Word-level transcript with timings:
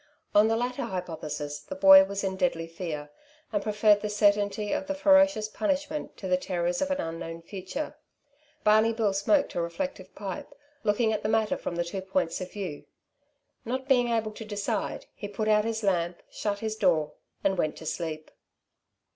On 0.33 0.47
the 0.47 0.55
latter 0.57 0.85
hypothesis, 0.85 1.59
the 1.59 1.75
boy 1.75 2.03
was 2.05 2.23
in 2.23 2.35
deadly 2.35 2.65
fear, 2.65 3.11
and 3.53 3.61
preferred 3.61 4.01
the 4.01 4.09
certainty 4.09 4.71
of 4.71 4.87
the 4.87 4.95
ferocious 4.95 5.47
punishment 5.47 6.17
to 6.17 6.27
the 6.27 6.37
terrors 6.37 6.81
of 6.81 6.89
an 6.89 6.99
unknown 6.99 7.43
future. 7.43 7.93
Barney 8.63 8.93
Bill 8.93 9.13
smoked 9.13 9.53
a 9.53 9.61
reflective 9.61 10.15
pipe, 10.15 10.49
looking 10.83 11.13
at 11.13 11.21
the 11.21 11.29
matter 11.29 11.55
from 11.55 11.75
the 11.75 11.85
two 11.85 12.01
points 12.01 12.41
of 12.41 12.51
view. 12.51 12.85
Not 13.63 13.87
being 13.87 14.07
able 14.09 14.31
to 14.31 14.43
decide, 14.43 15.05
he 15.13 15.27
put 15.27 15.47
out 15.47 15.65
his 15.65 15.83
lamp, 15.83 16.23
shut 16.31 16.61
his 16.61 16.75
door 16.75 17.13
and 17.43 17.55
went 17.55 17.75
to 17.75 17.85
sleep. 17.85 18.31